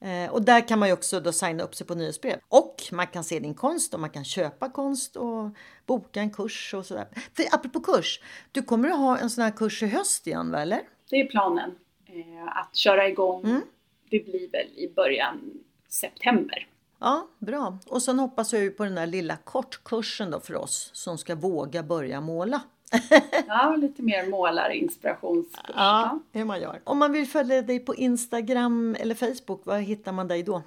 Eh, 0.00 0.30
och 0.30 0.42
där 0.42 0.68
kan 0.68 0.78
man 0.78 0.88
ju 0.88 0.92
också 0.92 1.20
då 1.20 1.32
signa 1.32 1.62
upp 1.62 1.74
sig 1.74 1.86
på 1.86 1.94
nyhetsbrev. 1.94 2.38
Och 2.48 2.82
man 2.92 3.06
kan 3.06 3.24
se 3.24 3.38
din 3.38 3.54
konst 3.54 3.94
och 3.94 4.00
man 4.00 4.10
kan 4.10 4.24
köpa 4.24 4.70
konst 4.70 5.16
och 5.16 5.50
boka 5.86 6.20
en 6.20 6.30
kurs 6.30 6.74
och 6.74 6.86
sådär. 6.86 7.08
För 7.36 7.44
apropå 7.52 7.80
kurs, 7.80 8.20
du 8.52 8.62
kommer 8.62 8.88
att 8.88 8.98
ha 8.98 9.18
en 9.18 9.30
sån 9.30 9.44
här 9.44 9.50
kurs 9.50 9.82
i 9.82 9.86
höst 9.86 10.26
igen, 10.26 10.50
va, 10.50 10.62
eller? 10.62 10.80
Det 11.10 11.16
är 11.16 11.26
planen. 11.26 11.70
Eh, 12.06 12.58
att 12.58 12.76
köra 12.76 13.08
igång. 13.08 13.44
Mm. 13.44 13.62
Det 14.10 14.24
blir 14.24 14.50
väl 14.50 14.68
i 14.76 14.92
början 14.96 15.50
september. 15.88 16.68
Ja, 17.00 17.28
bra. 17.38 17.78
Och 17.86 18.02
sen 18.02 18.18
hoppas 18.18 18.52
jag 18.52 18.62
ju 18.62 18.70
på 18.70 18.84
den 18.84 18.94
där 18.94 19.06
lilla 19.06 19.36
kortkursen 19.36 20.30
då 20.30 20.40
för 20.40 20.56
oss 20.56 20.90
som 20.92 21.18
ska 21.18 21.34
våga 21.34 21.82
börja 21.82 22.20
måla. 22.20 22.60
ja, 23.46 23.76
lite 23.76 24.02
mer 24.02 24.26
målarinspirationskurs. 24.26 25.74
Ja, 25.76 26.18
hur 26.32 26.44
man 26.44 26.60
gör. 26.60 26.80
Om 26.84 26.98
man 26.98 27.12
vill 27.12 27.26
följa 27.26 27.62
dig 27.62 27.78
på 27.78 27.94
Instagram 27.94 28.96
eller 29.00 29.14
Facebook, 29.14 29.66
var 29.66 29.78
hittar 29.78 30.12
man 30.12 30.28
dig 30.28 30.42
då? 30.42 30.62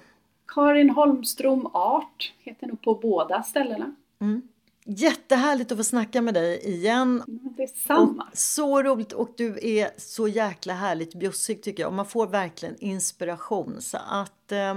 Karin 0.46 0.90
Holmström 0.90 1.66
Art 1.66 2.32
heter 2.38 2.66
nog 2.66 2.82
på 2.82 2.94
båda 2.94 3.42
ställena. 3.42 3.94
Mm. 4.20 4.42
Jättehärligt 4.84 5.72
att 5.72 5.78
få 5.78 5.84
snacka 5.84 6.22
med 6.22 6.34
dig 6.34 6.60
igen. 6.64 7.22
Detsamma. 7.56 8.26
Och 8.32 8.38
så 8.38 8.82
roligt 8.82 9.12
och 9.12 9.34
du 9.36 9.58
är 9.62 9.90
så 9.96 10.28
jäkla 10.28 10.74
härligt 10.74 11.14
bjussig 11.14 11.62
tycker 11.62 11.82
jag. 11.82 11.88
Och 11.88 11.94
man 11.94 12.06
får 12.06 12.26
verkligen 12.26 12.76
inspiration. 12.78 13.76
Så 13.80 13.98
att 14.08 14.52
eh, 14.52 14.74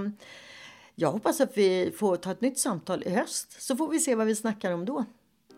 jag 0.96 1.12
hoppas 1.12 1.42
att 1.42 1.58
vi 1.58 1.94
får 1.98 2.16
ta 2.16 2.32
ett 2.32 2.42
nytt 2.42 2.60
samtal 2.60 3.04
i 3.06 3.10
höst. 3.10 3.62
Så 3.62 3.76
får 3.76 3.88
vi 3.88 4.00
se 4.00 4.16
vad 4.16 4.28
vi 4.28 4.36
snackar 4.36 4.72
om 4.72 4.86
då. 4.86 5.06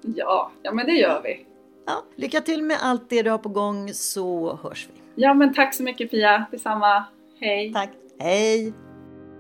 Ja, 0.02 0.52
ja 0.64 0.74
men 0.74 0.86
det 0.86 0.92
gör 0.92 1.22
vi. 1.24 1.46
Ja, 1.86 2.04
lycka 2.16 2.42
till 2.42 2.64
med 2.64 2.78
allt 2.82 3.10
det 3.10 3.24
du 3.24 3.30
har 3.30 3.38
på 3.38 3.50
gång 3.50 3.94
så 3.94 4.56
hörs 4.64 4.88
vi. 4.94 5.02
Ja 5.16 5.34
men 5.34 5.54
tack 5.54 5.76
så 5.76 5.84
mycket 5.84 6.12
Pia. 6.12 6.46
Detsamma. 6.52 7.06
Hej. 7.40 7.74
Tack. 7.74 7.90
Hej. 8.20 8.74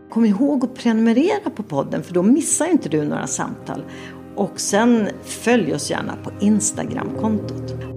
Kom 0.10 0.26
ihåg 0.26 0.64
att 0.64 0.76
prenumerera 0.76 1.50
på 1.50 1.64
podden 1.64 2.04
för 2.04 2.14
då 2.14 2.24
missar 2.24 2.66
inte 2.66 2.90
du 2.90 3.04
några 3.04 3.28
samtal. 3.28 3.84
Och 4.36 4.60
sen 4.60 5.10
följ 5.24 5.74
oss 5.74 5.92
gärna 5.92 6.16
på 6.16 6.32
Instagramkontot. 6.42 7.97